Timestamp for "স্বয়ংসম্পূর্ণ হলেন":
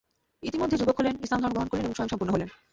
1.95-2.49